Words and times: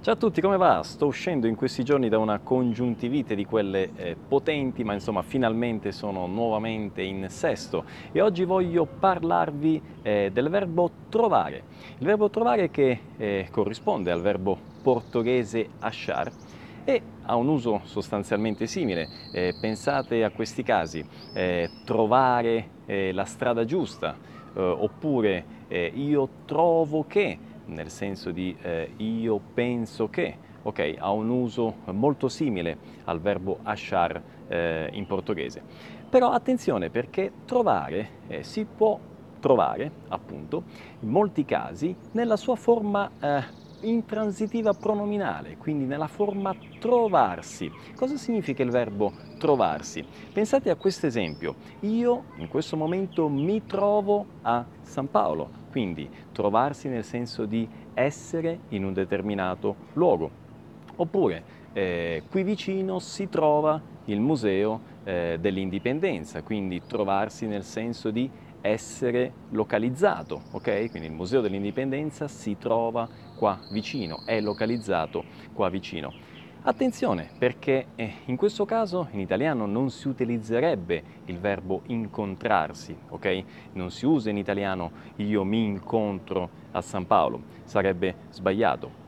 Ciao 0.00 0.14
a 0.14 0.16
tutti, 0.16 0.40
come 0.40 0.56
va? 0.56 0.80
Sto 0.84 1.06
uscendo 1.06 1.48
in 1.48 1.56
questi 1.56 1.82
giorni 1.82 2.08
da 2.08 2.18
una 2.18 2.38
congiuntivite 2.38 3.34
di 3.34 3.44
quelle 3.44 3.90
eh, 3.96 4.16
potenti, 4.16 4.84
ma 4.84 4.92
insomma 4.92 5.22
finalmente 5.22 5.90
sono 5.90 6.28
nuovamente 6.28 7.02
in 7.02 7.26
sesto 7.30 7.84
e 8.12 8.20
oggi 8.20 8.44
voglio 8.44 8.86
parlarvi 8.86 9.82
eh, 10.02 10.30
del 10.32 10.50
verbo 10.50 10.88
trovare. 11.08 11.64
Il 11.98 12.06
verbo 12.06 12.30
trovare 12.30 12.70
che 12.70 13.00
eh, 13.16 13.48
corrisponde 13.50 14.12
al 14.12 14.22
verbo 14.22 14.56
portoghese 14.82 15.68
achar 15.80 16.30
e 16.84 17.02
ha 17.24 17.34
un 17.34 17.48
uso 17.48 17.80
sostanzialmente 17.82 18.68
simile. 18.68 19.08
Eh, 19.32 19.56
pensate 19.60 20.22
a 20.22 20.30
questi 20.30 20.62
casi, 20.62 21.04
eh, 21.34 21.68
trovare 21.84 22.68
eh, 22.86 23.12
la 23.12 23.24
strada 23.24 23.64
giusta 23.64 24.36
oppure 24.58 25.56
io 25.68 26.28
trovo 26.46 27.04
che 27.06 27.38
nel 27.68 27.90
senso 27.90 28.30
di 28.30 28.56
eh, 28.62 28.92
io 28.98 29.40
penso 29.54 30.08
che, 30.08 30.36
ok, 30.62 30.96
ha 30.98 31.10
un 31.10 31.28
uso 31.30 31.76
molto 31.86 32.28
simile 32.28 32.76
al 33.04 33.20
verbo 33.20 33.58
achar 33.62 34.20
eh, 34.48 34.88
in 34.92 35.06
portoghese. 35.06 35.62
Però 36.08 36.30
attenzione 36.30 36.90
perché 36.90 37.30
trovare 37.44 38.08
eh, 38.28 38.42
si 38.42 38.64
può 38.64 38.98
trovare, 39.40 39.90
appunto, 40.08 40.64
in 41.00 41.08
molti 41.10 41.44
casi 41.44 41.94
nella 42.12 42.36
sua 42.36 42.56
forma 42.56 43.10
eh, 43.20 43.44
intransitiva 43.80 44.72
pronominale, 44.72 45.56
quindi 45.56 45.84
nella 45.84 46.08
forma 46.08 46.54
trovarsi. 46.78 47.70
Cosa 47.94 48.16
significa 48.16 48.62
il 48.62 48.70
verbo 48.70 49.12
trovarsi? 49.38 50.04
Pensate 50.32 50.70
a 50.70 50.76
questo 50.76 51.06
esempio. 51.06 51.54
Io 51.80 52.24
in 52.36 52.48
questo 52.48 52.76
momento 52.76 53.28
mi 53.28 53.64
trovo 53.66 54.26
a 54.42 54.64
San 54.82 55.10
Paolo, 55.10 55.50
quindi 55.70 56.08
trovarsi 56.32 56.88
nel 56.88 57.04
senso 57.04 57.44
di 57.44 57.68
essere 57.94 58.60
in 58.68 58.84
un 58.84 58.92
determinato 58.92 59.76
luogo. 59.94 60.30
Oppure 60.96 61.56
eh, 61.72 62.24
qui 62.28 62.42
vicino 62.42 62.98
si 62.98 63.28
trova 63.28 63.80
il 64.06 64.20
Museo 64.20 64.80
eh, 65.04 65.36
dell'Indipendenza, 65.40 66.42
quindi 66.42 66.82
trovarsi 66.86 67.46
nel 67.46 67.62
senso 67.62 68.10
di 68.10 68.28
essere 68.68 69.32
localizzato, 69.50 70.42
ok? 70.52 70.90
Quindi 70.90 71.08
il 71.08 71.14
Museo 71.14 71.40
dell'Indipendenza 71.40 72.28
si 72.28 72.56
trova 72.58 73.08
qua 73.36 73.58
vicino, 73.70 74.22
è 74.24 74.40
localizzato 74.40 75.24
qua 75.52 75.68
vicino. 75.68 76.12
Attenzione 76.62 77.30
perché 77.38 77.86
eh, 77.94 78.12
in 78.26 78.36
questo 78.36 78.66
caso 78.66 79.08
in 79.12 79.20
italiano 79.20 79.64
non 79.64 79.90
si 79.90 80.08
utilizzerebbe 80.08 81.02
il 81.26 81.38
verbo 81.38 81.82
incontrarsi, 81.86 82.94
ok? 83.08 83.44
Non 83.72 83.90
si 83.90 84.04
usa 84.04 84.28
in 84.28 84.36
italiano 84.36 84.90
io 85.16 85.44
mi 85.44 85.64
incontro 85.64 86.50
a 86.72 86.82
San 86.82 87.06
Paolo, 87.06 87.40
sarebbe 87.64 88.14
sbagliato. 88.30 89.06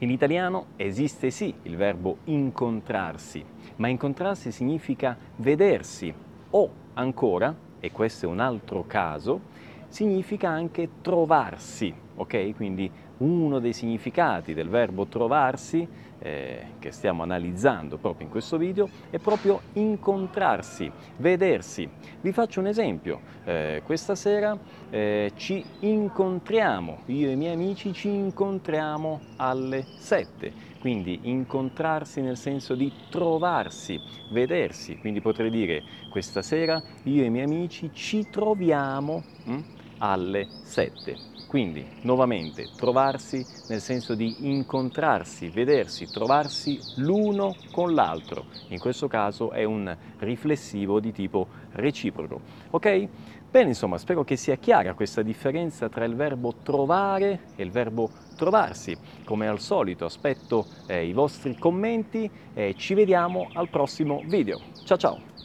In 0.00 0.10
italiano 0.10 0.66
esiste 0.76 1.30
sì 1.30 1.54
il 1.62 1.76
verbo 1.76 2.18
incontrarsi, 2.24 3.44
ma 3.76 3.88
incontrarsi 3.88 4.52
significa 4.52 5.16
vedersi 5.36 6.12
o 6.50 6.70
ancora 6.94 7.66
e 7.80 7.92
questo 7.92 8.26
è 8.26 8.28
un 8.28 8.40
altro 8.40 8.84
caso, 8.86 9.40
significa 9.88 10.48
anche 10.48 10.88
trovarsi, 11.00 11.94
ok? 12.18 12.54
Quindi 12.54 12.90
uno 13.18 13.58
dei 13.58 13.72
significati 13.72 14.54
del 14.54 14.68
verbo 14.68 15.06
trovarsi, 15.06 15.86
eh, 16.20 16.74
che 16.78 16.90
stiamo 16.90 17.22
analizzando 17.22 17.96
proprio 17.96 18.26
in 18.26 18.30
questo 18.30 18.56
video, 18.58 18.88
è 19.10 19.18
proprio 19.18 19.60
incontrarsi, 19.74 20.90
vedersi. 21.16 21.88
Vi 22.20 22.32
faccio 22.32 22.60
un 22.60 22.66
esempio, 22.66 23.20
eh, 23.44 23.82
questa 23.84 24.14
sera 24.14 24.56
eh, 24.90 25.32
ci 25.36 25.64
incontriamo, 25.80 27.02
io 27.06 27.28
e 27.28 27.32
i 27.32 27.36
miei 27.36 27.54
amici 27.54 27.92
ci 27.92 28.08
incontriamo 28.08 29.20
alle 29.36 29.86
7 29.94 30.68
quindi 30.78 31.18
incontrarsi 31.24 32.20
nel 32.20 32.36
senso 32.36 32.74
di 32.74 32.90
trovarsi, 33.08 34.00
vedersi, 34.28 34.96
quindi 34.98 35.20
potrei 35.20 35.50
dire 35.50 35.82
questa 36.08 36.40
sera 36.40 36.80
io 37.04 37.22
e 37.22 37.26
i 37.26 37.30
miei 37.30 37.44
amici 37.44 37.90
ci 37.92 38.28
troviamo 38.30 39.24
hm, 39.44 39.60
alle 39.98 40.48
7. 40.60 41.37
Quindi, 41.48 41.84
nuovamente, 42.02 42.68
trovarsi 42.76 43.44
nel 43.68 43.80
senso 43.80 44.14
di 44.14 44.50
incontrarsi, 44.50 45.48
vedersi, 45.48 46.06
trovarsi 46.10 46.78
l'uno 46.96 47.56
con 47.72 47.94
l'altro. 47.94 48.44
In 48.68 48.78
questo 48.78 49.08
caso 49.08 49.50
è 49.50 49.64
un 49.64 49.96
riflessivo 50.18 51.00
di 51.00 51.10
tipo 51.10 51.46
reciproco. 51.72 52.42
Ok? 52.70 53.08
Bene, 53.50 53.68
insomma, 53.68 53.96
spero 53.96 54.24
che 54.24 54.36
sia 54.36 54.56
chiara 54.56 54.92
questa 54.92 55.22
differenza 55.22 55.88
tra 55.88 56.04
il 56.04 56.14
verbo 56.14 56.54
trovare 56.62 57.40
e 57.56 57.62
il 57.62 57.70
verbo 57.70 58.10
trovarsi. 58.36 58.94
Come 59.24 59.48
al 59.48 59.58
solito 59.58 60.04
aspetto 60.04 60.66
eh, 60.86 61.06
i 61.06 61.14
vostri 61.14 61.56
commenti 61.56 62.30
e 62.52 62.74
ci 62.76 62.92
vediamo 62.92 63.48
al 63.54 63.70
prossimo 63.70 64.22
video. 64.26 64.60
Ciao 64.84 64.98
ciao! 64.98 65.37